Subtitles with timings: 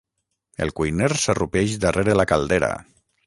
[0.65, 2.73] El cuiner s'arrupeix darrere la caldera.